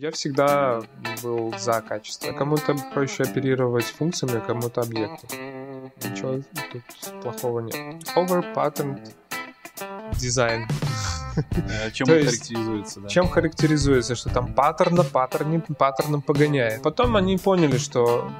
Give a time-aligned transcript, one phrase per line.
[0.00, 0.80] Я всегда
[1.24, 2.30] был за качество.
[2.32, 5.90] Кому-то проще оперировать функциями, кому-то объектами.
[6.08, 6.40] Ничего
[6.72, 8.04] тут плохого нет.
[8.14, 9.12] Over patterned
[10.20, 10.68] дизайн.
[11.36, 13.08] Э, Чем То характеризуется, да?
[13.08, 16.80] Чем характеризуется, что там паттерн на паттерне, паттерном погоняет.
[16.82, 18.30] Потом они поняли, что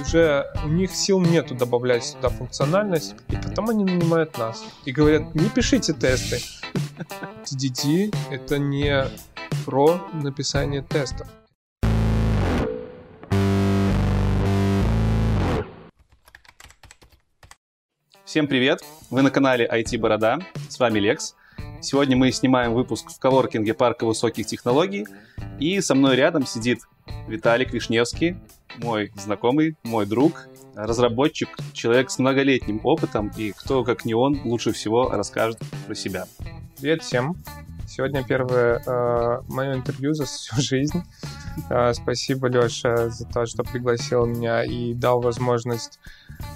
[0.00, 4.64] уже у них сил нету добавлять сюда функциональность, и потом они нанимают нас.
[4.84, 6.40] И говорят, не пишите тесты.
[7.44, 9.06] TDD— это не
[9.64, 11.28] про написание тестов.
[18.24, 18.80] Всем привет!
[19.10, 20.40] Вы на канале IT Борода.
[20.68, 21.36] С вами Лекс.
[21.80, 25.06] Сегодня мы снимаем выпуск в коворкинге Парка высоких технологий.
[25.60, 26.80] И со мной рядом сидит
[27.28, 28.36] Виталик Вишневский,
[28.78, 33.30] мой знакомый, мой друг, разработчик, человек с многолетним опытом.
[33.36, 36.24] И кто, как не он, лучше всего расскажет про себя.
[36.80, 37.36] Привет всем!
[37.86, 41.02] Сегодня первое э, мое интервью за всю жизнь.
[41.70, 45.98] Э, спасибо, Леша, за то, что пригласил меня и дал возможность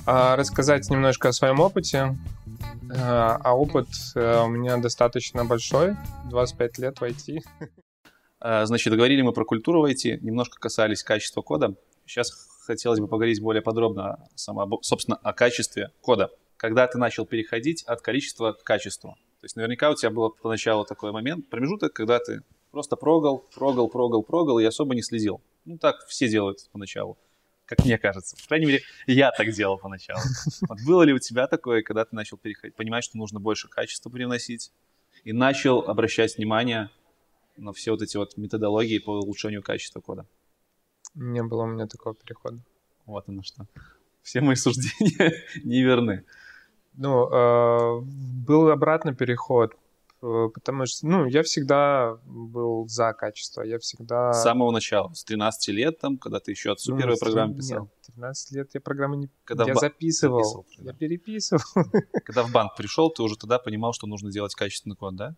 [0.07, 2.17] э, рассказать немножко о своем опыте.
[2.91, 5.97] Э, а опыт э, у меня достаточно большой,
[6.31, 7.41] 25 лет в IT.
[8.41, 11.75] Э, Значит, говорили мы про культуру в IT, немножко касались качества кода.
[12.07, 12.33] Сейчас
[12.65, 16.31] хотелось бы поговорить более подробно, само, собственно, о качестве кода.
[16.57, 19.17] Когда ты начал переходить от количества к качеству?
[19.41, 23.89] То есть наверняка у тебя был поначалу такой момент, промежуток, когда ты просто прогал, прогал,
[23.89, 25.41] прогал, прогал и особо не следил.
[25.64, 27.19] Ну, так все делают поначалу,
[27.64, 28.36] как мне кажется.
[28.36, 30.20] По крайней мере, я так делал поначалу.
[30.69, 34.11] Вот было ли у тебя такое, когда ты начал переходить, понимать, что нужно больше качества
[34.11, 34.72] привносить,
[35.25, 36.91] и начал обращать внимание
[37.56, 40.27] на все вот эти вот методологии по улучшению качества кода?
[41.14, 42.61] Не было у меня такого перехода.
[43.06, 43.67] Вот оно что.
[44.23, 46.25] Все мои суждения неверны.
[47.01, 48.01] Ну, э,
[48.45, 49.73] был обратный переход,
[50.21, 54.33] э, потому что, ну, я всегда был за качество, я всегда...
[54.33, 57.59] С самого начала, с 13 лет, там, когда ты еще отцу Ну, первую программу нет,
[57.59, 57.89] писал.
[58.07, 59.29] 13 лет я программы не...
[59.45, 61.63] Когда я ба- записывал, записывал, я переписывал.
[62.25, 65.35] Когда в банк пришел, ты уже тогда понимал, что нужно делать качественный код, да?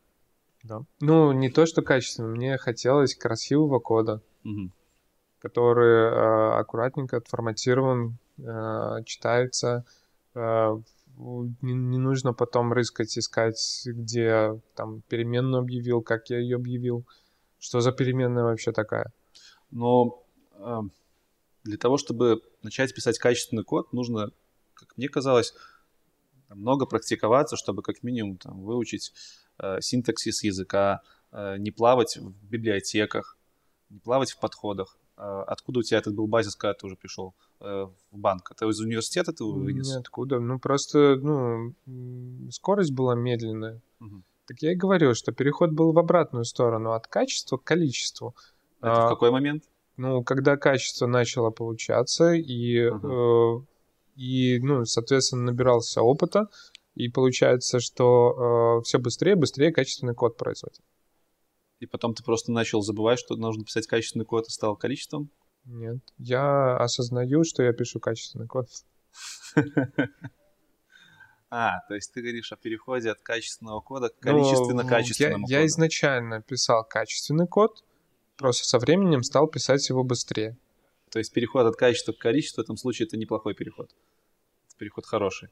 [0.63, 0.81] Да.
[1.01, 4.73] Ну, не то, что качественно, мне хотелось красивого кода, Мгм.
[5.41, 9.85] который э, аккуратненько отформатирован, э, читается.
[10.35, 10.81] э,
[11.61, 17.07] не, не нужно потом рыскать, искать, где там переменную объявил, как я ее объявил,
[17.59, 19.13] что за переменная вообще такая.
[19.71, 20.81] Но э,
[21.65, 24.31] для того, чтобы начать писать качественный код, нужно,
[24.75, 25.55] как мне казалось,
[26.49, 29.13] много практиковаться, чтобы как минимум там, выучить
[29.59, 31.03] э, синтаксис языка,
[31.33, 33.37] э, не плавать в библиотеках,
[33.91, 34.97] не плавать в подходах.
[35.17, 38.51] Э, откуда у тебя этот был базис, когда ты уже пришел в банк?
[38.51, 39.89] Это из университета ты вынес?
[39.89, 40.41] Ниоткуда.
[40.41, 41.75] Ну, просто, ну,
[42.51, 43.81] скорость была медленная.
[44.01, 44.25] Мгм.
[44.47, 48.35] Так я и говорил, что переход был в обратную сторону, от качества к количеству.
[48.81, 49.65] Это А, в какой момент?
[49.97, 53.09] Ну, когда качество начало получаться, и, Ага.
[53.09, 53.61] э,
[54.17, 56.49] и ну, соответственно, набирался опыта,
[56.95, 60.81] и получается, что все быстрее, быстрее качественный код производит.
[61.79, 65.31] И потом ты просто начал забывать, что нужно писать качественный код и стал количеством?
[65.65, 65.99] Нет.
[66.19, 68.69] Я осознаю, что я пишу качественный код.
[71.53, 75.63] А, то есть ты говоришь о переходе от качественного кода к Ну, количественно-качественному я, я
[75.63, 75.67] коду.
[75.67, 77.83] изначально писал качественный код,
[78.37, 80.57] просто со временем стал писать его быстрее.
[81.11, 83.91] То есть переход от качества к количеству в этом случае это неплохой переход.
[84.69, 85.49] Это переход хороший.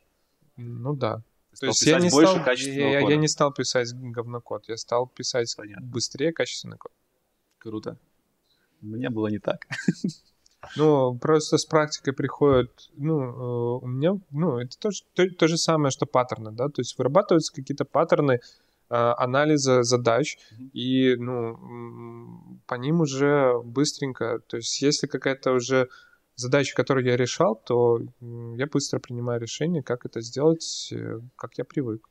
[0.56, 1.24] Ну да.
[1.58, 3.12] То есть я не, больше стал, качественного я, кода.
[3.12, 5.84] я не стал писать говнокод, я стал писать Понятно.
[5.84, 6.92] быстрее качественный код.
[7.58, 7.98] Круто.
[8.82, 9.66] У меня было не так.
[10.76, 15.56] Ну, просто с практикой приходит, ну, э, у меня, ну, это тоже, то, то же
[15.56, 18.38] самое, что паттерны, да, то есть вырабатываются какие-то паттерны э,
[18.88, 20.36] анализа задач,
[20.72, 25.88] и, ну, по ним уже быстренько, то есть если какая-то уже
[26.38, 31.64] задача, которую я решал, то я быстро принимаю решение, как это сделать, э, как я
[31.64, 32.08] привык.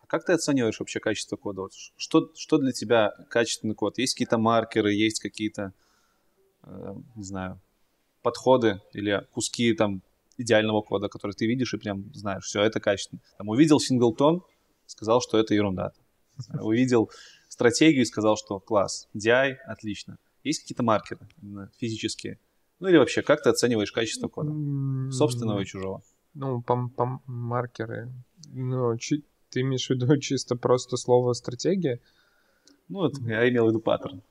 [0.00, 1.68] А как ты оцениваешь вообще качество кода?
[1.96, 3.98] Что, что для тебя качественный код?
[3.98, 5.72] Есть какие-то маркеры, есть какие-то,
[7.14, 7.60] не знаю,
[8.22, 10.02] подходы или куски там
[10.36, 13.20] идеального кода, которые ты видишь и прям знаешь, все, это качественно.
[13.38, 14.42] Там увидел синглтон,
[14.86, 15.92] сказал, что это ерунда.
[16.60, 17.10] Увидел
[17.48, 20.18] стратегию и сказал, что класс, DI, отлично.
[20.44, 21.26] Есть какие-то маркеры
[21.78, 22.38] физические?
[22.78, 24.50] Ну или вообще, как ты оцениваешь качество кода?
[25.10, 26.02] Собственного и чужого?
[26.34, 28.12] Ну, по, по маркеры.
[28.52, 32.00] Ну, чи- ты имеешь в виду чисто просто слово стратегия?
[32.88, 34.22] Ну, вот я имел в виду паттерн.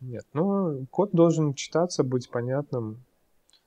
[0.00, 3.04] Нет, ну, код должен читаться, быть понятным.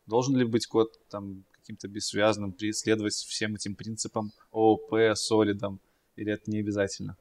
[0.06, 5.80] Должен ли быть код там каким-то бессвязным, при- следовать всем этим принципам ООП, солидам,
[6.16, 7.16] или это не обязательно?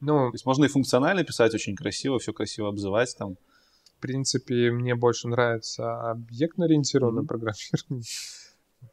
[0.00, 3.36] Ну, То есть можно и функционально писать очень красиво, все красиво обзывать там,
[4.00, 7.26] принципе, мне больше нравится объектно-ориентированное mm-hmm.
[7.26, 8.04] программирование.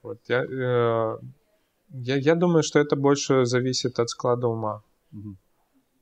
[0.03, 0.19] Вот.
[0.27, 1.17] Я, э,
[1.91, 4.83] я, я думаю, что это больше зависит от склада ума.
[5.13, 5.35] Mm-hmm.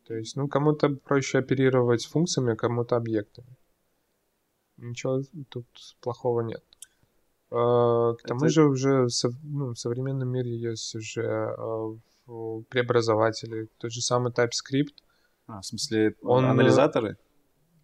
[0.05, 3.57] То есть, ну, кому-то проще оперировать функциями, кому-то объектами.
[4.77, 5.65] Ничего тут
[5.99, 6.63] плохого нет.
[7.49, 8.49] Э, к тому это...
[8.49, 9.07] же уже
[9.43, 14.95] ну, в современном мире есть уже э, преобразователи, тот же самый TypeScript.
[15.47, 17.17] А, в смысле, он, анализаторы?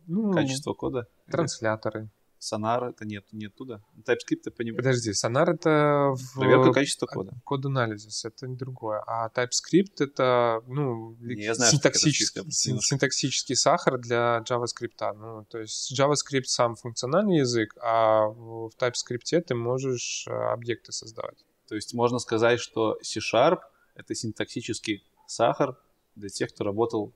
[0.07, 1.07] Ну, Качество кода?
[1.29, 2.09] Трансляторы.
[2.42, 3.84] Sonar это нет, не оттуда.
[3.98, 4.78] TypeScript это понимаю.
[4.78, 6.34] Подожди, Sonar это в...
[6.36, 7.34] Проверка качества кода.
[7.44, 9.04] Код анализис, это не другое.
[9.06, 15.14] А TypeScript это, ну, не, знаю, синтаксический, синтаксический сахар для JavaScript.
[15.16, 21.46] Ну, то есть JavaScript сам функциональный язык, а в TypeScript ты можешь э, объекты создавать.
[21.68, 23.60] То есть можно сказать, что C-Sharp
[23.96, 25.78] это синтаксический сахар
[26.16, 27.14] для тех, кто работал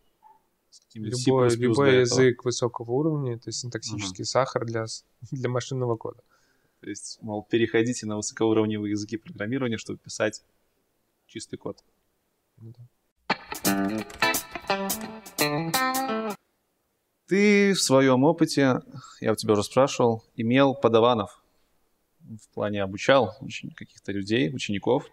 [0.94, 4.28] Любой, любой язык высокого уровня это синтаксический угу.
[4.28, 4.86] сахар для,
[5.32, 6.22] для машинного кода.
[6.82, 10.44] То есть, мол, переходите на высокоуровневые языки программирования, чтобы писать
[11.28, 11.84] чистый код.
[12.58, 12.74] Ну
[17.28, 18.82] Ты в своем опыте,
[19.20, 21.42] я у тебя уже спрашивал, имел подаванов
[22.30, 23.36] в плане обучал
[23.76, 25.10] каких-то людей, учеников.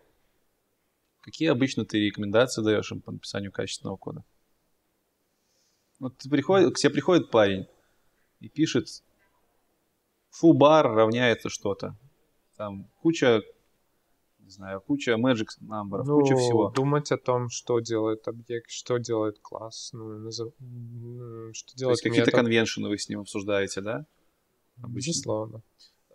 [1.20, 4.24] Какие обычно ты рекомендации даешь им по написанию качественного кода?
[6.02, 7.68] Вот приходит, к тебе приходит парень
[8.40, 8.88] и пишет
[10.30, 11.96] фу-бар равняется что-то.
[12.56, 13.42] Там куча,
[14.40, 16.70] не знаю, куча magic number, ну, куча всего.
[16.70, 20.52] думать о том, что делает объект, что делает класс, ну, назов...
[21.52, 24.04] что делает То есть какие-то конвеншены вы с ним обсуждаете, да?
[24.82, 25.10] Обычно.
[25.10, 25.62] Безусловно.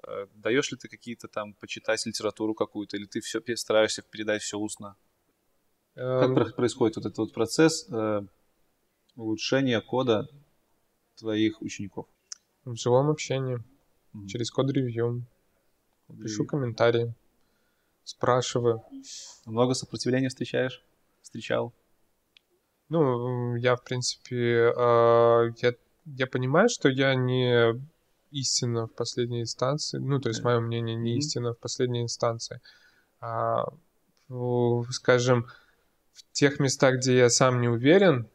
[0.05, 4.57] Э, Даешь ли ты какие-то там почитать литературу какую-то, или ты все стараешься передать все
[4.57, 4.97] устно?
[5.95, 6.53] Как эм...
[6.57, 7.87] происходит вот этот вот процесс?
[9.17, 10.29] Улучшение кода
[11.15, 12.05] твоих учеников?
[12.65, 14.27] В живом общении, mm-hmm.
[14.27, 15.25] через код-ревью.
[16.21, 17.13] Пишу комментарии,
[18.03, 18.83] спрашиваю.
[19.45, 20.83] Много сопротивления встречаешь?
[21.23, 21.73] Встречал?
[22.89, 25.73] Ну, я, в принципе, э, я,
[26.05, 27.81] я понимаю, что я не
[28.29, 29.97] истина в последней инстанции.
[29.97, 31.17] Ну, то есть, мое мнение не mm-hmm.
[31.17, 32.61] истина в последней инстанции.
[33.19, 33.65] А,
[34.91, 35.47] скажем,
[36.13, 38.29] в тех местах, где я сам не уверен,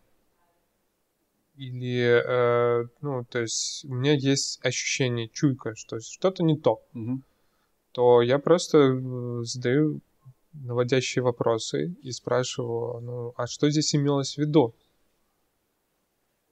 [1.63, 7.23] или, э, ну, то есть у меня есть ощущение, чуйка, что что-то не то, угу.
[7.93, 10.01] то я просто э, задаю
[10.55, 14.75] наводящие вопросы и спрашиваю, ну, а что здесь имелось в виду?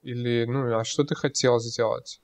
[0.01, 2.21] Или, ну, а что ты хотел сделать?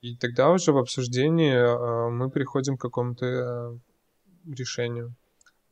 [0.00, 3.78] И тогда уже в обсуждении э, мы приходим к какому-то э,
[4.52, 5.14] решению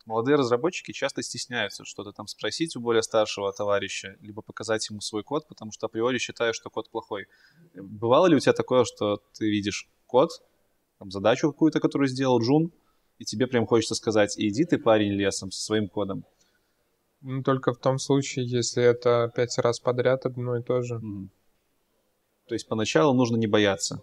[0.06, 5.23] молодые разработчики часто стесняются что-то там спросить у более старшего товарища, либо показать ему свой
[5.23, 7.26] код, потому что априори считают, что код плохой.
[7.75, 10.31] Бывало ли у тебя такое, что ты видишь код,
[10.99, 12.73] там, задачу какую-то, которую сделал Джун,
[13.19, 16.25] и тебе прям хочется сказать, иди ты, парень, лесом со своим кодом?
[17.20, 20.97] Ну, только в том случае, если это пять раз подряд одно и то же.
[20.97, 21.29] Mm.
[22.47, 24.02] То есть поначалу нужно не бояться.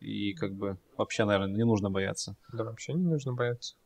[0.00, 2.36] И как бы вообще, наверное, не нужно бояться.
[2.52, 3.76] Да, вообще не нужно бояться.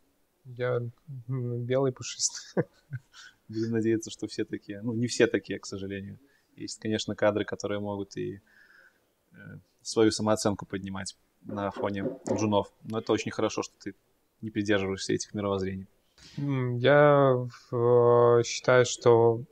[0.57, 0.81] Я
[1.29, 2.65] белый пушистый.
[3.49, 4.81] Будем надеяться, что все такие.
[4.83, 6.19] Ну, не все такие, к сожалению.
[6.57, 8.41] Есть, конечно, кадры, которые могут и
[9.33, 9.37] э,
[9.83, 12.73] свою самооценку поднимать на фоне джунов.
[12.85, 13.95] Но это очень хорошо, что ты
[14.41, 15.87] не придерживаешься этих мировоззрений.
[16.37, 17.35] Я
[17.73, 19.43] э, считаю, что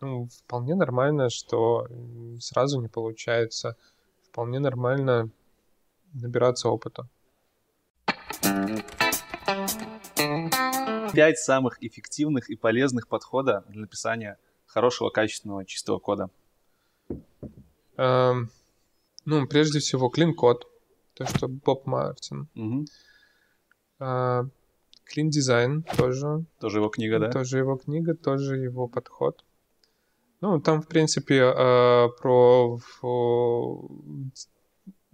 [0.00, 1.88] ну, вполне нормально, что
[2.40, 3.76] сразу не получается.
[4.28, 5.30] Вполне нормально
[6.12, 7.08] набираться опыта.
[11.14, 16.30] Пять самых эффективных и полезных подхода для написания хорошего, качественного, чистого кода.
[17.96, 18.50] Эм,
[19.24, 20.68] ну, прежде всего, клин-код.
[21.14, 22.48] То, что Боб Мартин.
[22.56, 22.86] Угу.
[24.00, 24.44] Э,
[25.16, 26.44] Design тоже.
[26.58, 27.30] Тоже его книга, да?
[27.30, 29.44] Тоже его книга, тоже его подход.
[30.40, 32.80] Ну, там, в принципе, э, про...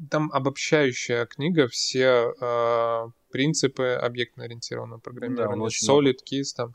[0.09, 5.57] Там обобщающая книга, все э, принципы объектно-ориентированного программирования.
[5.57, 6.73] Да, очень Solid, KISS, там,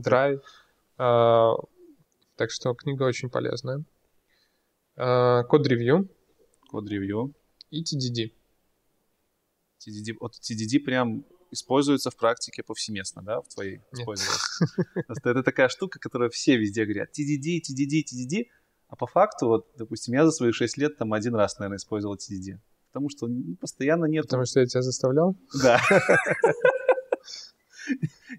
[0.00, 0.40] Drive.
[0.98, 1.54] А,
[2.36, 3.84] так что книга очень полезная.
[4.96, 6.08] А, код-ревью.
[6.68, 7.34] Код-ревью.
[7.70, 8.32] И TDD.
[9.80, 10.16] TDD.
[10.20, 13.80] Вот TDD прям используется в практике повсеместно, да, в твоей
[15.06, 17.10] Просто это такая штука, которую все везде говорят.
[17.10, 18.46] TDD, TDD, TDD.
[18.92, 22.16] А по факту, вот, допустим, я за свои 6 лет там один раз, наверное, использовал
[22.16, 22.58] TDD
[22.92, 23.26] потому что
[23.58, 24.24] постоянно нет...
[24.26, 25.34] Потому что я тебя заставлял?
[25.62, 25.80] Да.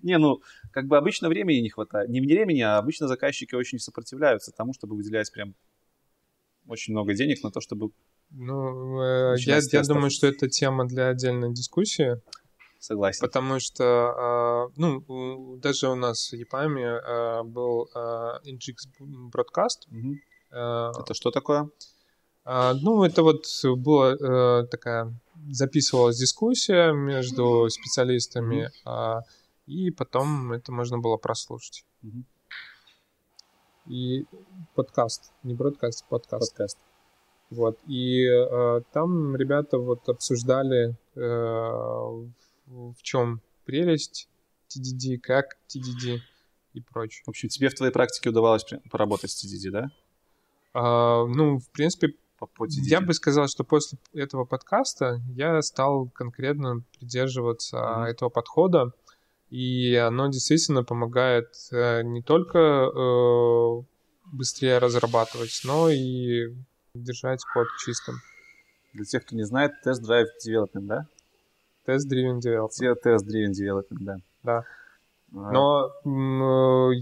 [0.03, 0.41] Не, ну,
[0.71, 2.09] как бы обычно времени не хватает.
[2.09, 5.55] Не времени, а обычно заказчики очень сопротивляются тому, чтобы выделять прям
[6.67, 7.89] очень много денег на то, чтобы
[8.29, 12.21] Ну, э, я, я думаю, что это тема для отдельной дискуссии,
[12.79, 13.19] Согласен.
[13.21, 17.99] потому что, э, ну, даже у нас в ЕПАМе э, был э,
[18.45, 19.89] Nginx Broadcast.
[20.53, 21.69] Э, Это что такое?
[22.45, 23.45] А, Ну, это вот
[23.77, 25.13] была э, такая
[25.49, 29.21] записывалась дискуссия между специалистами, а,
[29.65, 31.85] и потом это можно было прослушать.
[33.87, 34.25] И
[34.75, 36.51] подкаст, не бродкаст, подкаст.
[36.51, 36.77] Подкаст.
[37.49, 37.77] Вот.
[37.87, 44.29] И э, там ребята вот обсуждали, э, в, чем прелесть
[44.69, 46.19] TDD, как TDD
[46.73, 47.23] и прочее.
[47.25, 49.91] В общем, тебе в твоей практике удавалось поработать с TDD, да?
[50.73, 52.13] А, ну, в принципе.
[52.69, 58.03] Я бы сказал, что после этого подкаста я стал конкретно придерживаться Мгм.
[58.03, 58.91] этого подхода,
[59.49, 63.83] и оно действительно помогает э, не только э,
[64.33, 66.53] быстрее разрабатывать, но и
[66.95, 68.15] держать код чистым.
[68.93, 71.05] Для тех, кто не знает, Test Drive Development, да?
[71.87, 72.69] Test-driven development.
[72.71, 74.17] Те- Test Driven Development, да.
[74.43, 74.57] Да.
[75.35, 77.01] А, Но э,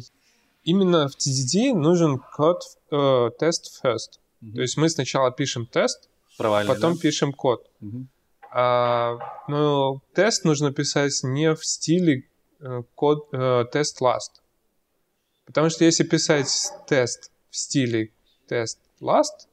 [0.63, 4.20] именно в TDD нужен код э, тест first.
[4.41, 4.56] мгм.
[4.56, 7.00] То есть мы сначала пишем тест, Провальный, потом да?
[7.00, 7.70] пишем код.
[7.80, 8.10] Мгм.
[8.53, 12.27] А, ну, тест нужно писать не в стиле
[12.60, 14.41] э, код э, тест last.
[15.46, 16.50] Потому что если писать
[16.88, 18.12] тест в стиле
[18.48, 19.48] тест last,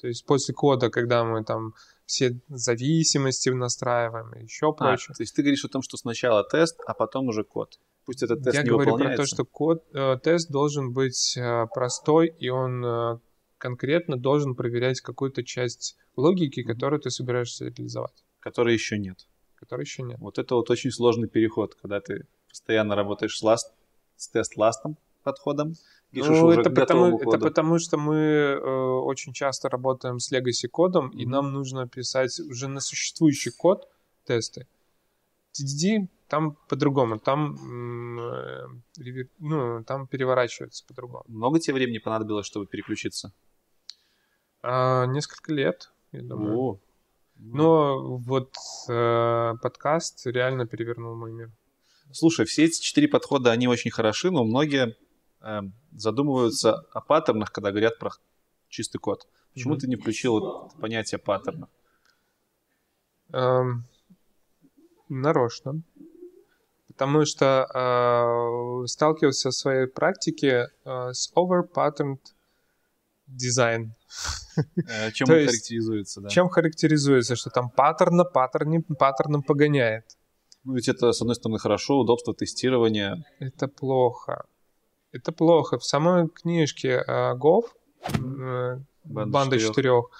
[0.00, 1.74] то есть после кода, когда мы там
[2.10, 5.14] все зависимости настраиваем и еще А, прочее.
[5.14, 7.78] то есть ты говоришь о том, что сначала тест, а потом уже код.
[8.04, 9.22] Пусть этот тест Я не говорю про выполняется.
[9.22, 13.18] то, что код, э, тест должен быть э, простой, и он э,
[13.58, 19.26] конкретно должен проверять какую-то часть логики, которую ты собираешься реализовать, Который еще нет.
[19.54, 20.18] которой еще нет.
[20.18, 23.72] Вот это вот очень сложный переход, когда ты постоянно работаешь с, ласт,
[24.16, 25.74] с тест-ластом подходом,
[26.10, 30.32] пишешь Ну, уже это потому, готовому это потому, что мы э, очень часто работаем с
[30.32, 31.30] legacy кодом, и Мгм.
[31.30, 33.88] нам нужно писать уже на существующий код
[34.24, 34.66] тесты.
[35.52, 37.56] TDD там по-другому, там,
[38.20, 38.66] э,
[38.98, 41.24] ревер- ну, там переворачивается по-другому.
[41.28, 43.32] Много тебе времени понадобилось, чтобы переключиться?
[44.62, 46.58] А, несколько лет, я думаю.
[46.58, 46.78] О,
[47.36, 48.52] Но вот
[48.88, 51.50] э, подкаст реально перевернул мой мир.
[52.12, 54.94] Слушай, все эти четыре подхода, они очень хороши, но многие
[55.42, 58.10] эм, задумываются о паттернах, когда говорят про
[58.68, 59.26] чистый код.
[59.52, 59.80] Почему Мгм.
[59.80, 61.68] ты не включил понятие паттерна?
[63.32, 63.84] Эм,
[65.08, 65.82] нарочно.
[66.88, 72.20] Потому что э, сталкивался в своей практике э, с over-patterned
[73.26, 73.94] дизайн.
[74.86, 76.28] Э, Чем он есть, характеризуется, да?
[76.28, 80.04] Чем характеризуется, что там паттерн на паттерне, паттерном погоняет.
[80.64, 83.24] Ну, ведь это, с одной стороны, хорошо, удобство тестирования.
[83.38, 84.44] Это плохо.
[85.12, 85.78] Это плохо.
[85.78, 87.64] В самой книжке э, Gov,
[88.02, 90.10] э, Банда Банда четырех,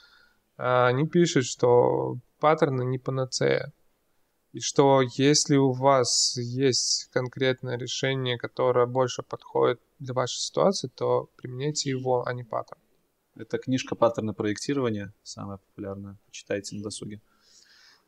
[0.59, 3.73] э, они пишут, что паттерны не панацея.
[4.52, 11.30] И что если у вас есть конкретное решение, которое больше подходит для вашей ситуации, то
[11.37, 12.80] применяйте его, а не паттерн.
[13.37, 16.16] Это книжка паттерна проектирования, самая популярная.
[16.26, 17.20] Почитайте на досуге.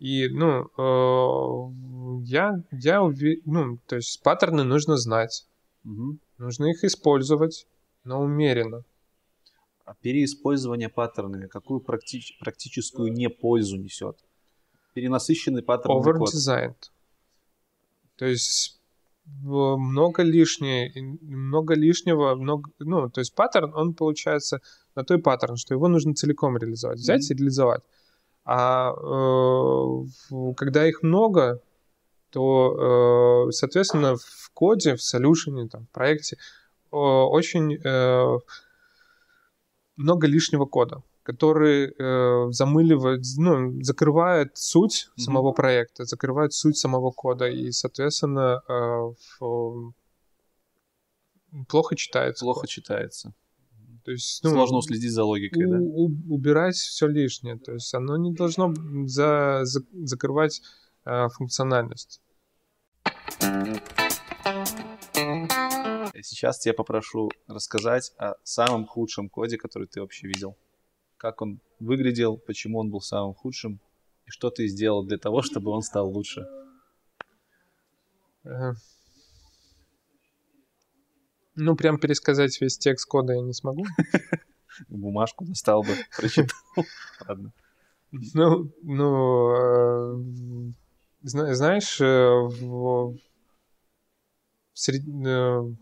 [0.01, 5.47] И, ну, э, я, я уверен, ну, то есть паттерны нужно знать,
[5.85, 6.21] Мгм.
[6.43, 7.67] Нужно их использовать,
[8.05, 8.85] но умеренно.
[9.85, 14.19] А переиспользование паттернами какую практи- практическую не пользу несет?
[14.95, 15.99] Перенасыщенный паттерн.
[15.99, 16.91] Over-designed.
[18.17, 18.81] То есть
[19.25, 24.61] много лишнее, много лишнего, много, ну, то есть паттерн, он получается
[24.95, 27.83] на той паттерн, что его нужно целиком реализовать, взять и реализовать.
[28.45, 31.63] А э, когда их много,
[32.33, 36.37] то, э, соответственно, в коде, в солюшене, там, в проекте
[36.91, 38.39] э, очень э,
[39.97, 45.25] много лишнего кода, который э, замыливает, ну, закрывает суть Мгм.
[45.25, 49.93] самого проекта, закрывает суть самого кода, и, соответственно, э, в-
[51.69, 52.45] плохо читается.
[52.45, 52.71] Плохо код.
[52.71, 53.35] читается.
[54.05, 55.77] То есть, ну, Сложно уследить за логикой, да?
[55.77, 57.57] у- у- убирать все лишнее.
[57.59, 58.75] То есть оно не должно
[59.07, 60.61] за, за- закрывать
[61.05, 62.21] функциональность.
[66.23, 70.57] Сейчас тебя попрошу рассказать о самом худшем коде, который ты вообще видел.
[71.17, 73.81] Как он выглядел, почему он был самым худшим,
[74.27, 76.47] и что ты сделал для того, чтобы он стал лучше.
[78.45, 78.73] Э,
[81.55, 83.85] Ну, прям пересказать весь текст кода я не смогу.
[84.89, 86.57] Бумажку достал бы, прочитал.
[87.29, 87.53] Ладно.
[88.11, 90.73] Ну, ну, э,
[91.23, 93.17] знаешь, э, в,
[94.75, 95.75] сред- э,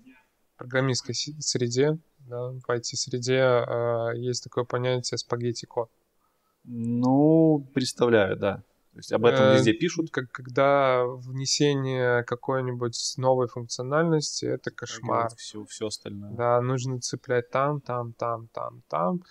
[0.56, 5.90] программистской среде, да, в IT-среде э, есть такое понятие спагетти-код.
[6.64, 8.62] Ну, представляю, да.
[8.92, 10.10] То есть об этом везде пишут.
[10.10, 15.30] Как, когда внесение какой-нибудь новой функциональности, это кошмар.
[15.36, 16.32] Все, все остальное.
[16.32, 19.22] Да, нужно цеплять там, там, там, там, там.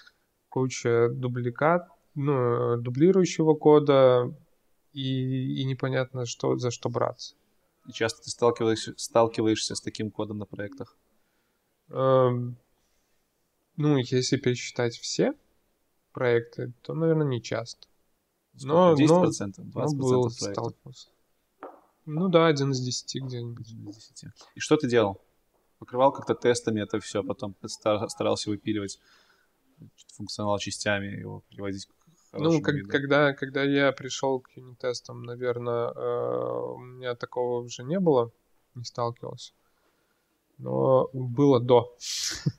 [0.47, 4.33] Куча дубликат, ну, дублирующего кода,
[4.99, 7.35] и, и непонятно, что, за что браться.
[7.87, 10.97] И часто ты сталкиваешься, сталкиваешься с таким кодом на проектах?
[11.89, 12.57] Эм,
[13.77, 15.33] ну, если пересчитать все
[16.11, 17.87] проекты, то, наверное, не часто.
[18.61, 19.55] Но, 10%?
[19.57, 21.09] 20% но был, сталкивался.
[22.05, 23.67] Ну да, один из десяти где-нибудь.
[23.67, 24.27] Из десяти.
[24.55, 25.21] И что ты делал?
[25.77, 28.99] Покрывал как-то тестами это все, потом старался выпиливать
[30.13, 31.87] функционал частями, его приводить
[32.33, 37.99] ну, как, когда, когда я пришел к юнит-тестам, наверное, э, у меня такого уже не
[37.99, 38.31] было,
[38.75, 39.53] не сталкивался.
[40.57, 41.95] Но было до.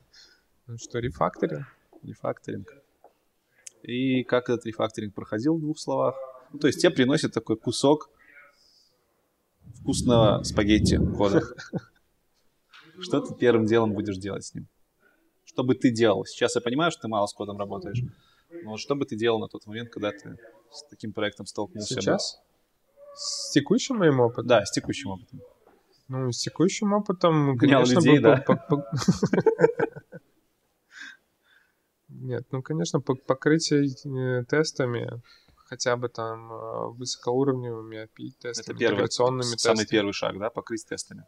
[0.66, 1.66] Ну что, рефакторинг?
[2.04, 2.72] Рефакторинг.
[3.82, 6.14] И как этот рефакторинг проходил в двух словах?
[6.52, 8.08] Ну, то есть тебе приносят такой кусок
[9.80, 11.42] вкусного спагетти кода.
[13.00, 14.68] Что ты первым делом будешь делать с ним?
[15.44, 16.24] Что бы ты делал?
[16.24, 18.04] Сейчас я понимаю, что ты мало с кодом работаешь.
[18.50, 20.38] Но что бы ты делал на тот момент, когда ты
[20.70, 21.94] с таким проектом столкнулся?
[21.94, 22.40] Сейчас?
[23.14, 24.46] С текущим моим опытом?
[24.46, 25.40] Да, с текущим опытом.
[26.08, 28.44] Ну, с текущим опытом, Гонял конечно, людей, да?
[32.08, 35.22] Нет, ну, конечно, покрытие э, тестами,
[35.54, 39.10] хотя бы там э, высокоуровневыми API-тестами, это первый.
[39.10, 41.24] Самый первый шаг, да, покрыть тестами?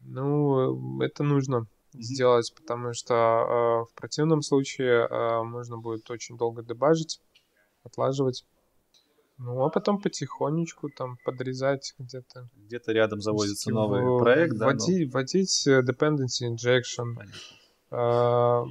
[0.00, 2.00] Ну, это нужно mm-hmm.
[2.00, 7.20] сделать, потому что э, в противном случае э, можно будет очень долго дебажить,
[7.84, 8.44] отлаживать.
[9.38, 12.48] Ну, а потом потихонечку там подрезать где-то.
[12.54, 14.66] Где-то рядом заводится новый в, проект, да?
[14.66, 15.12] Вводить, но...
[15.12, 17.16] вводить dependency injection.
[17.90, 18.64] Э,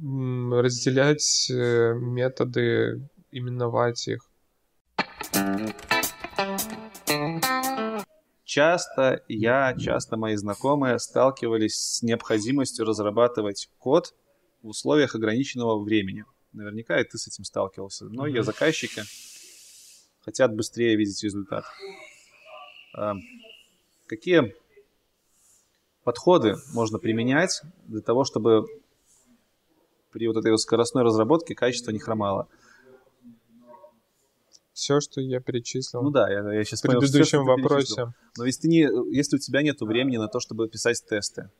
[0.00, 4.28] разделять э, методы, именовать их.
[8.52, 14.14] Часто я, часто мои знакомые сталкивались с необходимостью разрабатывать код
[14.60, 16.26] в условиях ограниченного времени.
[16.52, 18.04] Наверняка и ты с этим сталкивался.
[18.04, 18.42] Многие mm-hmm.
[18.42, 19.02] заказчики
[20.20, 21.64] хотят быстрее видеть результат.
[22.94, 23.14] А,
[24.06, 24.54] какие
[26.04, 28.66] подходы можно применять для того, чтобы
[30.10, 32.48] при вот этой вот скоростной разработке качество не хромало?
[34.72, 36.02] Все, что я перечислил.
[36.02, 38.14] Ну да, я, я сейчас в предыдущем понял, все, вопросе.
[38.38, 41.50] Но если, ты не, если у тебя нет времени на то, чтобы писать тесты,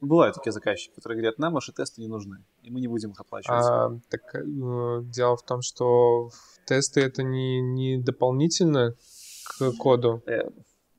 [0.00, 3.20] бывают такие заказчики, которые говорят, нам ваши тесты не нужны, и мы не будем их
[3.20, 3.64] оплачивать.
[3.64, 6.30] А, так э, дело в том, что
[6.66, 8.94] тесты это не, не дополнительно
[9.44, 10.22] к коду.
[10.26, 10.50] Э,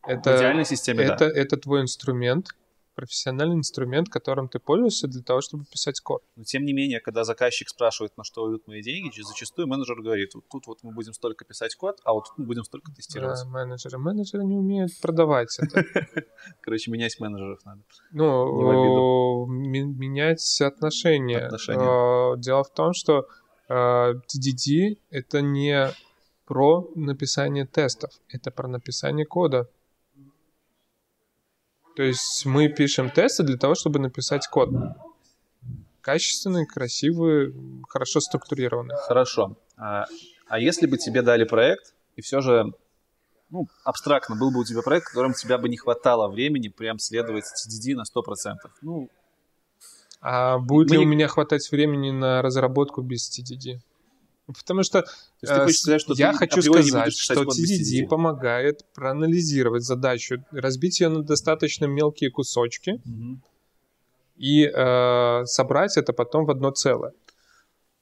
[0.04, 1.32] это, в идеальной системе, это, да.
[1.40, 2.50] Это твой инструмент,
[2.98, 6.24] профессиональный инструмент, которым ты пользуешься для того, чтобы писать код.
[6.36, 10.34] Но тем не менее, когда заказчик спрашивает, на что уйдут мои деньги, зачастую менеджер говорит,
[10.34, 13.40] вот тут вот мы будем столько писать код, а вот тут мы будем столько тестировать.
[13.44, 14.00] Да, менеджеры.
[14.00, 15.86] Менеджеры не умеют продавать это.
[16.62, 17.84] Короче, менять менеджеров надо.
[18.12, 21.50] Ну, менять отношения.
[21.78, 23.28] А, дело в том, что
[23.70, 25.92] TDD а,— это не
[26.48, 29.70] про написание тестов, это про написание кода.
[31.98, 34.70] То есть мы пишем тесты для того, чтобы написать код.
[36.02, 37.56] Качественный, красивый,
[37.90, 38.96] хорошо структурированный.
[39.08, 39.58] Хорошо.
[39.78, 40.06] А,
[40.48, 42.66] а если бы тебе дали проект, и все же,
[43.50, 47.00] ну, абстрактно, был бы у тебя проект, в котором тебя бы не хватало времени прям
[47.00, 48.58] следовать TDD на 100%.
[48.84, 49.10] Ну,
[50.22, 51.04] а будет ли не...
[51.04, 53.80] у меня хватать времени на разработку без TDD?
[54.48, 55.00] Потому что,
[55.42, 61.86] э, сказать, что я хочу сказать, что TDD помогает проанализировать задачу, разбить ее на достаточно
[61.86, 63.42] мелкие кусочки угу.
[64.38, 67.12] и э, собрать это потом в одно целое.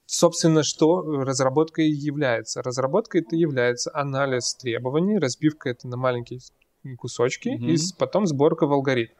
[0.04, 2.62] Собственно, что разработкой является?
[2.62, 6.38] Разработкой это является анализ требований, разбивка это на маленькие
[6.96, 7.64] кусочки угу.
[7.64, 9.14] и потом сборка в алгоритм.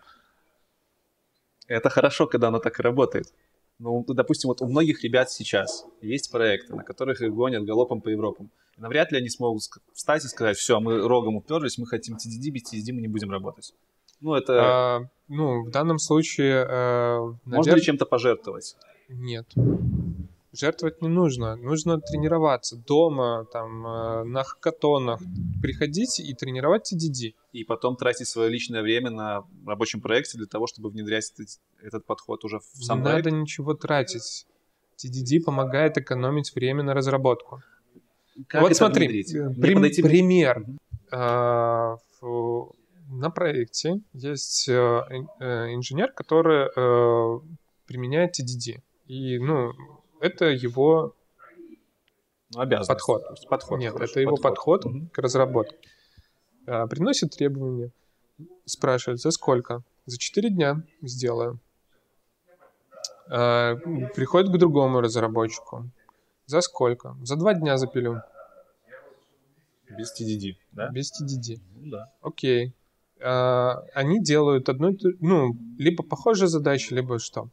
[1.67, 3.33] Это хорошо, когда оно так и работает.
[3.79, 8.09] Ну, допустим, вот у многих ребят сейчас есть проекты, на которых их гонят галопом по
[8.09, 8.51] Европам.
[8.79, 9.63] Навряд ли они смогут
[9.93, 13.31] встать и сказать, все, мы рогом уперлись, мы хотим TDD, без TDD мы не будем
[13.31, 13.75] работать.
[14.21, 14.61] Ну, это...
[14.61, 16.67] А, ну, в данном случае...
[16.69, 17.57] Э, навер...
[17.57, 18.77] Можно ли чем-то пожертвовать?
[19.09, 19.47] Нет
[20.59, 21.57] жертвовать не нужно.
[21.57, 25.21] Нужно тренироваться дома, там, э, на хакатонах,
[25.63, 27.35] приходить и тренировать TDD.
[27.53, 31.49] И потом тратить свое личное время на рабочем проекте для того, чтобы внедрять этот,
[31.83, 33.25] этот подход уже в сам не проект?
[33.27, 34.47] надо ничего тратить.
[34.99, 37.63] TDD помогает экономить время на разработку.
[38.49, 40.03] Как вот смотри, э, прим, подойти...
[40.03, 40.65] пример.
[41.11, 42.73] А, в,
[43.09, 46.69] на проекте есть э, инженер, который
[47.87, 48.81] применяет TDD.
[49.07, 49.73] И, ну,
[50.21, 51.15] это его
[52.55, 52.89] Ну, обязанность.
[52.89, 53.25] Подход.
[53.49, 53.79] Подход.
[53.81, 55.09] Нет, хорошо, это его подход, Мгм.
[55.09, 55.77] к разработке.
[56.67, 57.91] А, приносит требования,
[58.65, 59.83] спрашивает, за сколько?
[60.07, 61.59] За 4 дня сделаю.
[63.29, 63.75] А,
[64.15, 65.91] приходит к другому разработчику.
[66.47, 67.17] За сколько?
[67.23, 68.23] За 2 дня запилю.
[69.91, 70.89] Без TDD, да?
[70.91, 71.61] Без TDD.
[71.75, 72.13] Ну, да.
[72.21, 72.73] Окей.
[73.21, 77.49] А, они делают одну, ну, либо похожие задачи, либо что.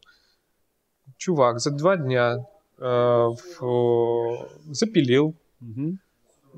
[1.18, 2.38] Чувак за два дня
[4.72, 6.00] запилил, Мгм.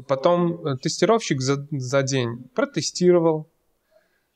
[0.07, 3.47] потом э, тестировщик за, за день протестировал,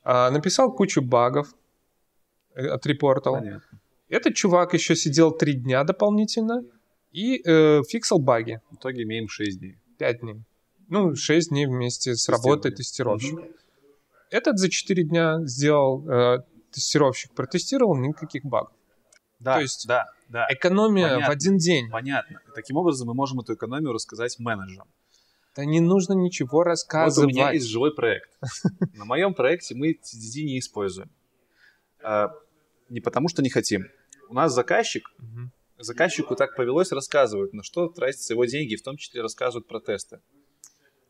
[0.04, 1.47] а, написал кучу багов,
[2.56, 3.34] э, отрепортал.
[3.36, 3.80] Понятно.
[4.10, 6.63] Этот чувак еще сидел три дня дополнительно
[7.12, 9.78] и э, фиксил баги В итоге имеем 6 дней.
[9.97, 10.43] пять дней.
[10.88, 13.43] Ну, шесть дней вместе с работой тестировщика.
[14.32, 16.38] Этот за 4 дня сделал э,
[16.71, 18.71] тестировщик, протестировал никаких багов.
[19.39, 20.48] Да, То есть- да, да.
[20.50, 21.28] Экономия Понятно.
[21.28, 21.89] в один день.
[21.89, 22.42] Понятно.
[22.56, 24.88] Таким образом мы можем эту экономию рассказать менеджерам.
[25.56, 27.30] Да не нужно ничего Вот у рассказывать.
[27.34, 28.30] меня есть живой проект.
[28.96, 31.10] На моем проекте мы TDD не используем.
[32.02, 32.30] А,
[32.89, 33.86] Не потому, что не хотим.
[34.30, 35.10] У нас заказчик,
[35.80, 40.20] заказчику так повелось, рассказывают, на что тратятся его деньги, в том числе рассказывают про тесты.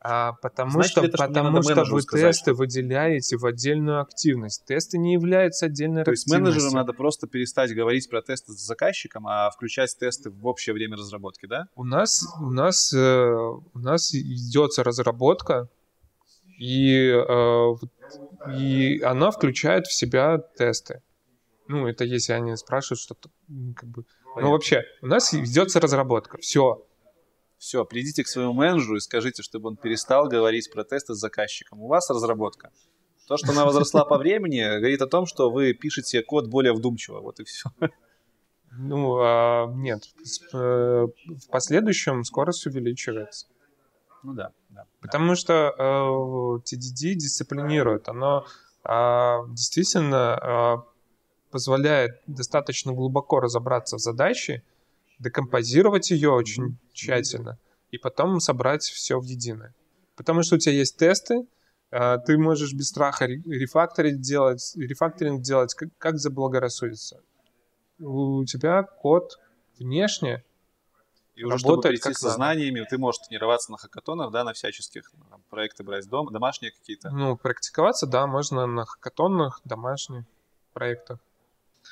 [0.01, 4.63] А, потому Значит что, это, что потому что вы сказать, тесты выделяете в отдельную активность.
[4.65, 6.55] Тесты не являются отдельной То есть активностью.
[6.62, 10.95] менеджеру надо просто перестать говорить про тесты с заказчиком, а включать тесты в общее время
[10.95, 11.67] разработки, да?
[11.75, 15.67] У нас, у нас, э, у нас ведется разработка,
[16.57, 17.73] и, э,
[18.57, 21.01] и она включает в себя тесты.
[21.67, 24.05] Ну, это если они спрашивают что-то, м, как бы...
[24.39, 26.85] Ну, вообще, у нас ведется разработка, все.
[27.60, 31.82] Все, придите к своему менеджеру и скажите, чтобы он перестал говорить про тесты с заказчиком.
[31.82, 32.72] У вас разработка.
[33.28, 37.19] То, что она возросла по времени, говорит о том, что вы пишете код более вдумчиво.
[37.19, 37.69] Вот и все.
[38.72, 40.04] Ну, а, нет,
[40.54, 43.48] э, в последующем скорость увеличивается.
[44.24, 44.86] Ну да, да.
[45.02, 48.08] Потому что э, TDD дисциплинирует.
[48.08, 48.45] Оно
[48.84, 50.84] а, действительно а,
[51.52, 54.63] позволяет достаточно глубоко разобраться в задаче,
[55.19, 57.58] декомпозировать ее очень тщательно
[57.91, 59.73] и потом собрать все в единое.
[60.15, 61.45] Потому что у тебя есть тесты,
[61.91, 67.21] а, ты можешь без страха ре- рефакторить делать, рефакторинг делать, как, как заблагорассудится.
[67.99, 69.39] У тебя код
[69.77, 70.43] внешне
[71.36, 75.41] И уже чтобы как со знаниями, ты можешь тренироваться на хакатонах, да, на всяческих там,
[75.49, 77.10] проекты брать дом, домашние какие-то.
[77.10, 80.25] Ну, практиковаться, да, можно на хакатонных, домашних
[80.73, 81.19] проектах.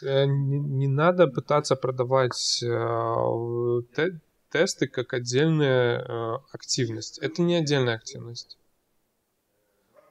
[0.04, 4.20] Э, Не, не надо пытаться продавать э, те-
[4.52, 7.20] тесты как отдельная э, активность.
[7.20, 8.58] Это не отдельная активность.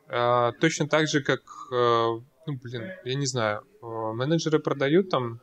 [0.09, 1.41] А, точно так же, как,
[1.73, 1.75] э,
[2.47, 5.41] ну, блин, я не знаю, э, менеджеры продают там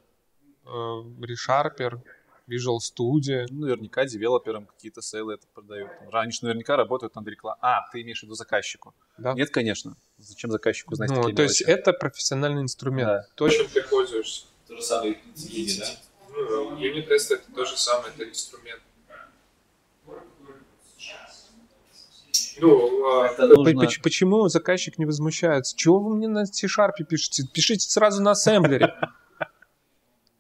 [0.66, 2.02] э, ReSharper,
[2.48, 3.46] Visual Studio.
[3.50, 5.90] Ну, наверняка девелоперам какие-то сейлы это продают.
[6.12, 7.60] Они же наверняка работают над рекламой.
[7.62, 8.94] А, ты имеешь в виду заказчику?
[9.18, 9.34] Да?
[9.34, 9.96] Нет, конечно.
[10.18, 11.80] Зачем заказчику знать ну, такие то есть мелочи?
[11.80, 13.08] это профессиональный инструмент.
[13.08, 13.26] Да.
[13.36, 14.46] То, чем ты пользуешься.
[14.68, 15.88] То же самое TDD, да?
[16.36, 18.82] Ну, юнит-тест это то же самое, это инструмент.
[22.60, 25.76] Ну, Это нужно- почему заказчик не возмущается?
[25.76, 27.44] Чего вы мне на C-Sharp пишете?
[27.52, 28.94] Пишите сразу на ассемблере.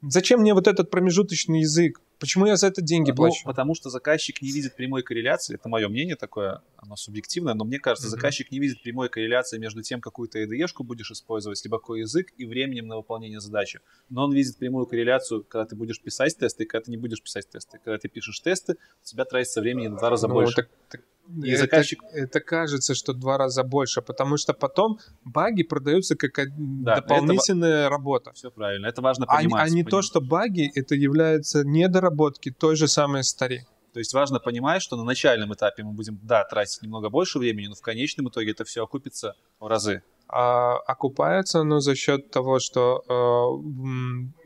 [0.09, 2.01] Зачем мне вот этот промежуточный язык?
[2.19, 3.43] Почему я за это деньги Ну, плачу?
[3.45, 5.55] потому что заказчик не видит прямой корреляции.
[5.55, 8.11] Это мое мнение такое, оно субъективное, но мне кажется, Мгм.
[8.17, 12.27] заказчик не видит прямой корреляции между тем, какую ты IDE-шку будешь использовать, либо какой язык,
[12.37, 13.79] и временем на выполнение задачи.
[14.09, 17.21] Но он видит прямую корреляцию, когда ты будешь писать тесты, и когда ты не будешь
[17.21, 17.79] писать тесты.
[17.83, 20.55] Когда ты пишешь тесты, у тебя тратится времени на два раза Ну, больше.
[20.55, 21.01] так- так
[21.43, 26.49] И это, заказчик- это кажется, что два раза больше, потому что потом баги продаются как
[26.83, 28.31] Да, дополнительная работа.
[28.33, 28.87] Все правильно.
[28.87, 29.61] Это важно А, понимать.
[29.65, 33.65] а не Поним- то, что баги это являются недоработки той же самой старе.
[33.93, 37.67] То есть важно понимать, что на начальном этапе мы будем, да, тратить немного больше времени,
[37.67, 40.01] но в конечном итоге это все окупится в разы.
[40.27, 43.63] а, окупается оно за счет того, что, э,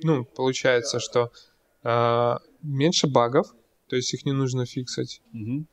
[0.04, 1.32] ну, получается, что
[1.84, 3.48] э, меньше багов,
[3.88, 5.68] то есть их не нужно фиксать, Мгм.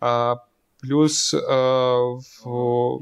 [0.00, 0.36] а,
[0.80, 3.00] плюс э, в-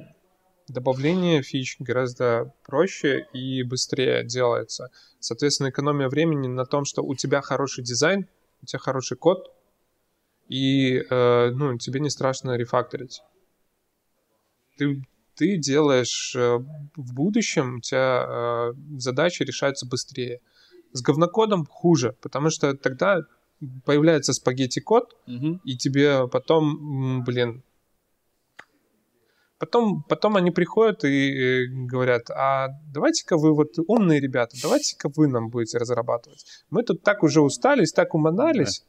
[0.69, 4.91] добавление фич гораздо проще и быстрее делается.
[5.21, 8.27] Соответственно, экономия времени на том, что у тебя хороший дизайн,
[8.63, 9.51] у тебя хороший код,
[10.49, 13.23] и э, ну, тебе не страшно рефакторить.
[14.77, 15.03] Ты,
[15.35, 16.59] ты делаешь э,
[16.97, 20.41] в будущем, у тебя э, задачи решаются быстрее.
[20.93, 23.23] С говнокодом хуже, потому что тогда
[23.85, 25.61] появляется спагетти-код, Мгм.
[25.65, 27.63] и тебе потом, блин,
[29.59, 35.29] потом, потом они приходят и э, говорят, а давайте-ка вы вот умные ребята, давайте-ка вы
[35.29, 36.45] нам будете разрабатывать.
[36.71, 38.85] Мы тут так уже устались, так уманались.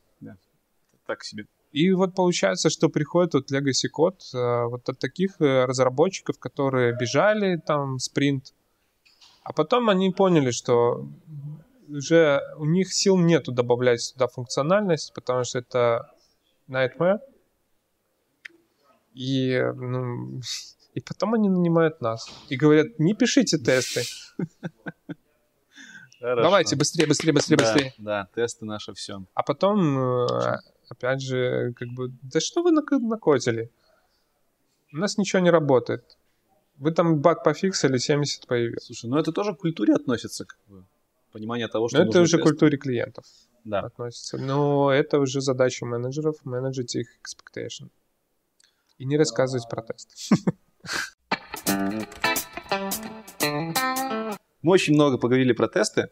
[1.05, 1.45] Так себе.
[1.71, 6.95] И вот получается, что приходит вот Legacy код э, вот от таких э, разработчиков, которые
[6.95, 8.53] бежали там спринт,
[9.43, 11.07] а потом они поняли, что
[11.87, 16.11] уже у них сил нету добавлять сюда функциональность, потому что это
[16.67, 17.19] nightmare.
[19.19, 20.39] И, ну,
[20.93, 24.03] и потом они нанимают нас и говорят, не пишите тесты.
[26.19, 26.41] Хорошо.
[26.41, 27.93] Давайте быстрее, быстрее, быстрее, Да, быстрее.
[27.97, 29.23] Да, тесты наше все.
[29.33, 30.57] А потом, э,
[30.89, 33.71] опять же, как бы, да что вы нак- накодили?
[34.93, 36.17] У нас ничего не работает.
[36.77, 38.85] Вы там баг пофиксили, 70 появилось.
[38.85, 40.85] Слушай, ну это тоже к культуре относится, как бы.
[41.31, 43.25] Понимание того, что Но это нужны уже к культуре клиентов
[43.63, 43.81] Да.
[43.81, 44.37] относится.
[44.37, 47.89] Но это уже задача менеджеров, менеджить их expectation.
[48.99, 50.31] И не рассказывать про тест.
[54.61, 56.09] Мы очень много поговорили про тесты.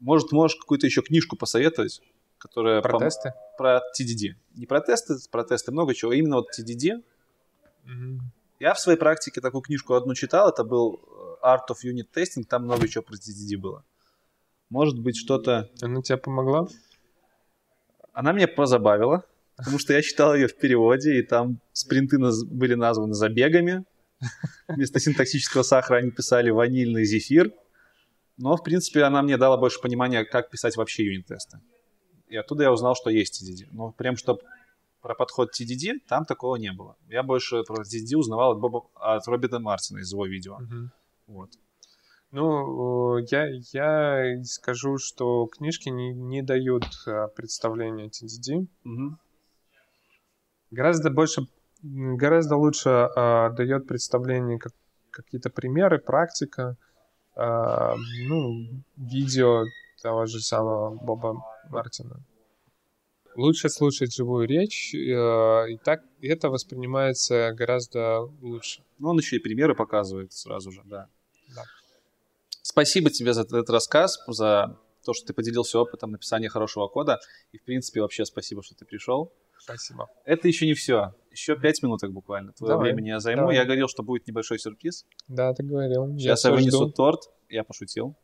[0.00, 2.00] Может, можешь какую-то еще книжку посоветовать,
[2.38, 3.34] которая Про пом- тесты?
[3.58, 4.34] про TDD.
[4.54, 7.02] Не про тесты, про тесты много чего, а именно вот TDD.
[7.84, 8.20] Мгм.
[8.58, 11.00] Я в своей практике такую книжку одну читал, это был
[11.42, 13.84] э, Art of Unit Testing, там много чего про TDD было.
[14.70, 15.70] Может быть, что-то...
[15.82, 16.66] Она тебе помогла?
[18.12, 19.24] Она меня позабавила,
[19.58, 23.84] потому что я читал ее в переводе, и там спринты наз- были названы забегами.
[24.68, 27.52] Вместо синтаксического сахара они писали ванильный зефир.
[28.36, 31.58] Но, в принципе, она мне дала больше понимания, как писать вообще юнит-тесты.
[32.28, 33.68] И оттуда я узнал, что есть TDD.
[33.72, 34.40] Но прям, чтобы
[35.00, 36.96] про подход TDD, там такого не было.
[37.08, 40.58] Я больше про TDD узнавал от, Боба, от Роберта Мартина из его видео.
[40.58, 40.92] Мгм.
[41.26, 41.50] Вот.
[42.30, 48.66] Ну, я, я скажу, что книжки не, не дают э, представления TDD.
[48.84, 49.18] Мгм.
[50.70, 51.46] Гораздо больше,
[51.82, 54.72] гораздо лучше э, дает представление как,
[55.10, 56.76] какие-то примеры, практика,
[57.36, 57.94] э,
[58.26, 59.64] ну, видео
[60.02, 62.20] того же самого Боба Мартина.
[63.34, 68.82] Лучше слушать живую речь, э, и так это воспринимается гораздо лучше.
[68.98, 71.08] Ну, он еще и примеры показывает сразу же, да.
[71.54, 71.62] Да.
[72.62, 77.18] Спасибо тебе за этот рассказ, за то, что ты поделился опытом написания хорошего кода.
[77.52, 79.32] И, в принципе, вообще спасибо, что ты пришел.
[79.68, 80.08] Спасибо.
[80.24, 81.14] Это еще не все.
[81.30, 82.52] Еще пять минуток буквально.
[82.52, 83.42] Твое Давай, времени я займу.
[83.42, 83.56] давай.
[83.56, 85.04] Я говорил, что будет небольшой сюрприз.
[85.28, 86.06] Да, ты говорил.
[86.16, 86.90] Сейчас я, всё вынесу жду.
[86.92, 87.30] торт.
[87.48, 88.16] Я пошутил.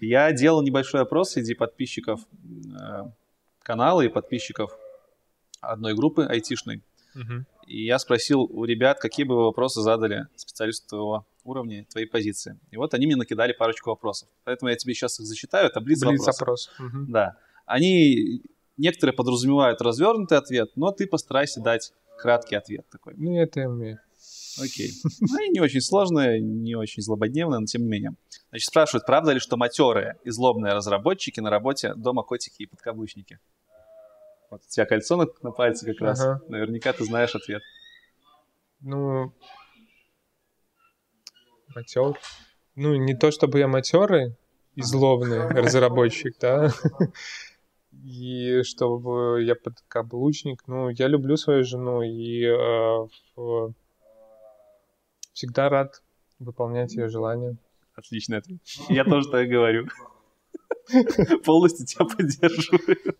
[0.00, 2.20] Я делал небольшой опрос среди подписчиков
[2.80, 3.04] э,
[3.62, 4.76] канала и подписчиков
[5.60, 6.82] одной группы айтишной.
[7.66, 12.58] И я спросил у ребят, какие бы вы вопросы задали специалисту твоего уровня, твоей позиции.
[12.70, 14.28] И вот они мне накидали парочку вопросов.
[14.44, 15.66] Поэтому я тебе сейчас их зачитаю.
[15.66, 16.42] Это блиц Блиц вопросов.
[16.42, 16.70] опрос.
[16.78, 17.12] Мгм.
[17.12, 17.36] Да.
[17.66, 18.42] Они,
[18.80, 23.14] некоторые подразумевают развернутый ответ, но ты постарайся дать краткий ответ такой.
[23.16, 23.98] Ну, я это умею.
[24.60, 24.90] Окей.
[25.20, 28.12] Ну, Они не очень сложные, не очень злободневные, но тем не менее.
[28.50, 33.38] Значит, спрашивают, правда ли, что матерые и злобные разработчики на работе дома котики и подкаблучники?
[34.50, 36.20] Вот у тебя кольцо на, на пальце как раз.
[36.20, 36.42] Ага.
[36.48, 37.62] Наверняка ты знаешь ответ.
[38.80, 39.32] Ну,
[41.74, 42.18] матер.
[42.74, 44.36] Ну, не то чтобы я матерый
[44.74, 46.72] и злобный разработчик, да.
[47.92, 50.62] И чтобы я подкаблучник.
[50.66, 53.72] Ну, я люблю свою жену и э, в-
[55.32, 56.02] всегда рад
[56.38, 57.56] выполнять ее желания.
[57.94, 58.60] Отличный ответ.
[58.88, 59.88] Я тоже так говорю.
[61.44, 63.16] Полностью тебя поддерживаю.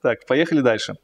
[0.00, 0.94] Так, поехали дальше.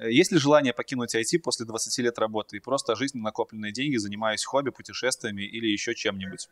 [0.00, 3.96] Есть ли желание покинуть IT после 20 лет работы и просто жить на накопленные деньги,
[3.96, 6.48] занимаясь хобби, путешествиями или еще чем-нибудь?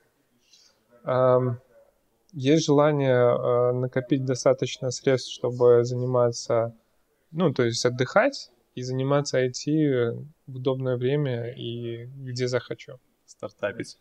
[2.33, 6.75] Есть желание э, накопить достаточно средств, чтобы заниматься,
[7.31, 12.99] ну, то есть отдыхать и заниматься IT в удобное время и где захочу.
[13.27, 13.99] Стартапить.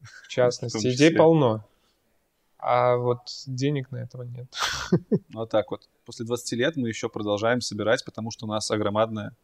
[0.00, 1.64] В частности, идей полно.
[2.58, 4.46] А вот денег на этого нет.
[5.30, 5.88] Ну, Вот так вот.
[6.04, 9.36] После 20 лет мы еще продолжаем собирать, потому что у нас огромадная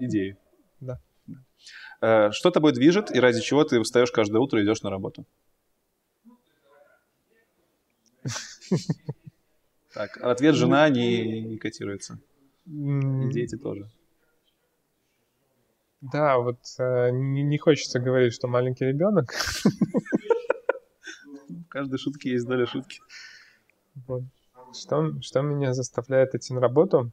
[0.00, 0.36] идея.
[0.80, 1.00] Да.
[2.00, 5.24] Э, Что тобой движет и ради чего ты встаешь каждое утро и идешь на работу?
[9.94, 12.18] Так, ответ жена не, не котируется.
[12.66, 13.88] И дети тоже.
[16.00, 19.34] Да, вот э, не, не хочется говорить, что маленький ребенок.
[21.48, 23.00] В каждой шутке есть доля шутки.
[24.06, 24.22] Вот.
[24.74, 27.10] Что, что меня заставляет идти на работу?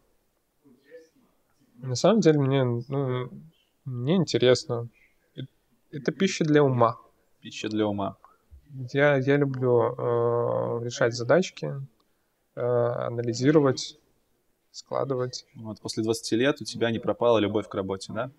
[1.78, 3.30] На самом деле мне, ну,
[3.86, 4.90] мне интересно.
[5.36, 5.42] Э-
[5.92, 6.98] Это пища для ума.
[7.42, 8.18] Пища для ума.
[8.74, 11.74] Я, я люблю э, решать задачки,
[12.56, 14.00] э, анализировать,
[14.72, 15.46] складывать.
[15.56, 18.32] Вот после 20 лет у тебя не пропала любовь к работе, да?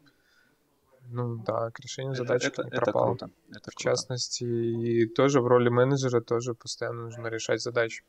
[1.06, 3.30] Ну да, к решению Это, задачек это, не это круто.
[3.50, 3.82] Это В круто.
[3.82, 8.04] частности, и тоже в роли менеджера тоже постоянно нужно решать задачи.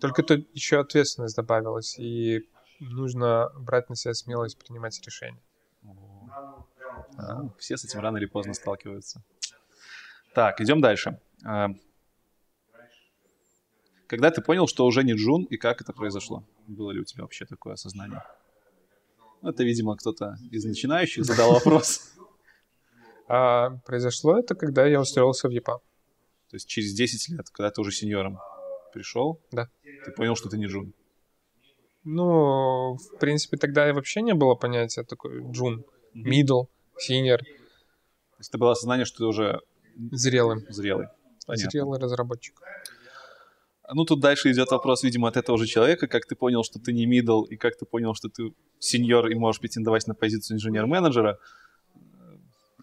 [0.00, 2.48] Только тут еще ответственность добавилась, и
[2.80, 5.40] нужно брать на себя смелость принимать решения.
[7.16, 9.22] А, все с этим рано или поздно сталкиваются.
[10.34, 11.18] Так, идем дальше.
[11.44, 11.68] А,
[14.06, 16.44] когда ты понял, что уже не Джун, и как это произошло?
[16.66, 18.22] Было ли у тебя вообще такое осознание?
[19.42, 22.12] Это, видимо, кто-то из начинающих задал вопрос.
[23.28, 25.78] А произошло это, когда я устроился в ЕПА.
[26.50, 28.38] То есть через 10 лет, когда ты уже сеньором
[28.92, 29.68] пришел, Да.
[30.04, 30.92] ты понял, что ты не Джун.
[32.02, 38.48] Ну, в принципе, тогда и вообще не было понятия такой джун, middle, senior, То есть
[38.50, 39.60] это было осознание, что ты уже
[40.10, 40.64] зрелым.
[40.70, 41.08] зрелый.
[41.50, 41.98] Понятно.
[41.98, 42.60] Разработчик.
[43.92, 46.92] Ну, тут дальше идет вопрос, видимо, от этого же человека, как ты понял, что ты
[46.92, 51.38] не middle, и как ты понял, что ты сеньор и можешь претендовать на позицию инженер-менеджера.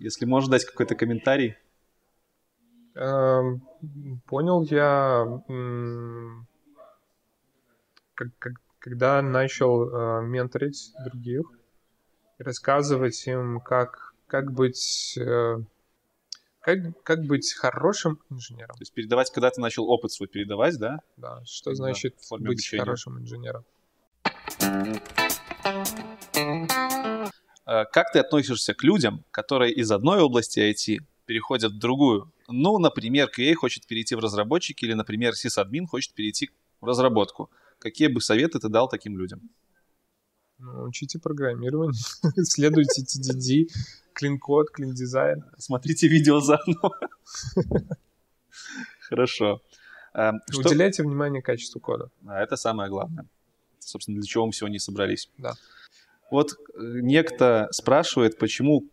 [0.01, 1.55] Если можешь дать какой-то комментарий.
[2.95, 3.61] Эм,
[4.25, 5.25] Понял я,
[8.79, 11.45] когда начал э, менторить других
[12.37, 15.57] рассказывать им, как, как быть э,
[16.67, 18.75] как, как быть хорошим инженером.
[18.75, 20.99] То есть передавать, когда ты начал опыт свой передавать, да?
[21.15, 22.83] Да, что Да, значит быть обучения.
[22.83, 23.63] хорошим инженером.
[27.65, 32.33] Э, Как ты относишься к людям, которые из одной области IT переходят в другую?
[32.49, 36.49] Ну, например, QA хочет перейти в разработчики, или, например, сисадмин хочет перейти
[36.81, 37.49] в разработку.
[37.79, 39.49] Какие бы советы ты дал таким людям?
[40.59, 41.93] Ну, учите программирование,
[42.43, 43.67] следуйте TDD,
[44.17, 45.43] клин-код, клин-дизайн.
[45.57, 46.91] Смотрите видео заодно.
[49.09, 49.61] Хорошо.
[50.49, 52.09] Что- Уделяйте внимание качеству кода.
[52.25, 53.25] А это самое главное.
[53.79, 55.29] Собственно, для чего мы сегодня собрались.
[55.37, 55.53] Да.
[56.31, 56.55] Вот э,
[57.01, 58.83] некто спрашивает, почему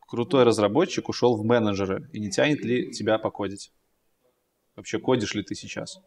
[0.00, 3.70] крутой разработчик ушел в менеджеры и не тянет ли тебя покодить?
[4.76, 6.00] Вообще кодишь ли ты сейчас?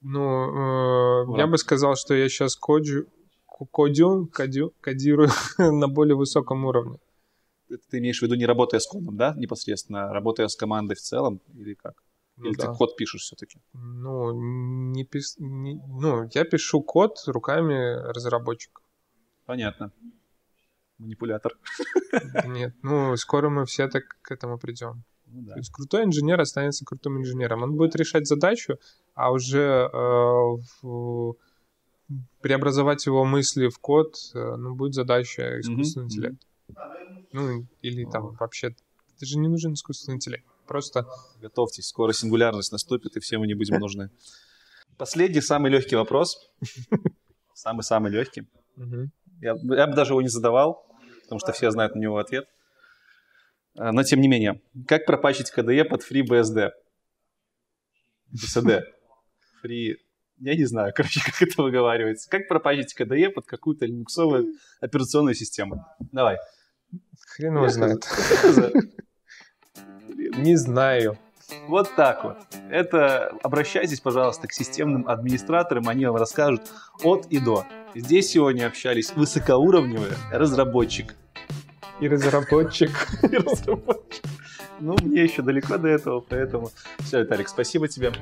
[0.00, 3.10] Ну, э, я бы сказал, что я сейчас коджу, ко-
[3.70, 6.98] кодю, кодю, кодирую на более высоком уровне.
[7.90, 11.00] Ты имеешь в виду не работая с кодом, да, непосредственно, а работая с командой в
[11.00, 11.94] целом или как?
[12.36, 12.66] Ну, Или да.
[12.66, 13.58] ты код пишешь все-таки?
[13.72, 14.32] Ну,
[14.92, 18.82] не пис- не- ну, я пишу код руками разработчика.
[19.46, 19.92] Понятно.
[20.98, 21.52] Манипулятор.
[22.46, 25.04] Нет, ну, скоро мы все так к этому придем.
[25.26, 25.52] Ну да.
[25.54, 27.62] То есть крутой инженер останется крутым инженером.
[27.62, 28.78] Он будет решать задачу,
[29.14, 29.96] а уже э,
[30.82, 31.34] в-
[32.40, 36.46] преобразовать его мысли в код, э, ну, будет задача искусственного Мгм, интеллекта.
[37.32, 38.74] Ну, или там вообще...
[39.16, 40.44] Это же не нужен искусственный интеллект.
[40.66, 41.06] Просто
[41.40, 44.10] Готовьтесь, скоро сингулярность наступит, и все мы не будем нужны.
[44.96, 46.38] Последний, самый легкий вопрос.
[47.54, 48.48] Самый-самый легкий.
[49.40, 50.86] Я, я бы даже его не задавал,
[51.22, 52.46] потому что все знают на него ответ.
[53.76, 56.70] А, Но тем не менее, как пропачить KDE под FreeBSD?
[58.32, 58.82] BSD.
[59.62, 59.96] Free...
[60.44, 62.28] Я не знаю, короче, как это выговаривается.
[62.28, 65.86] Как пропачить KDE под какую-то линуксовую операционную систему?
[66.12, 66.36] Давай.
[67.28, 68.06] хрен его знает.
[70.36, 71.18] Не знаю.
[71.66, 72.36] Вот так вот.
[72.70, 76.62] Это обращайтесь, пожалуйста, к системным администраторам, они вам расскажут
[77.02, 77.66] от и до.
[77.94, 81.14] Здесь сегодня общались высокоуровневые разработчик
[82.00, 82.90] И разработчик.
[83.22, 84.24] и разработчик.
[84.80, 86.70] Ну, мне еще далеко до этого, поэтому...
[86.98, 88.12] Все, Виталик, спасибо тебе.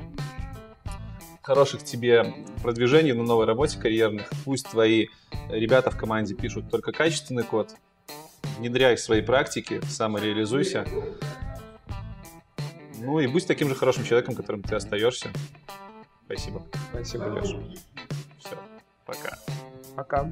[1.43, 4.29] Хороших тебе продвижений на новой работе карьерных.
[4.45, 5.07] Пусть твои
[5.49, 7.75] ребята в команде пишут только качественный код.
[8.57, 10.85] Внедряй свои практики, самореализуйся.
[12.97, 15.31] Ну и будь таким же хорошим человеком, которым ты остаешься.
[16.25, 16.65] Спасибо.
[16.91, 17.59] Спасибо, Леша.
[18.39, 18.57] Все.
[19.05, 19.37] Пока.
[19.97, 20.31] Пока.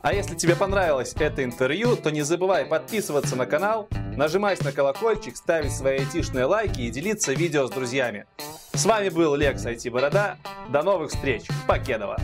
[0.00, 5.36] А если тебе понравилось это интервью, то не забывай подписываться на канал, нажимать на колокольчик,
[5.36, 8.26] ставить свои айтишные лайки и делиться видео с друзьями.
[8.76, 10.36] С вами был Лекс IT Борода.
[10.68, 11.44] До новых встреч.
[11.66, 12.18] Покедова.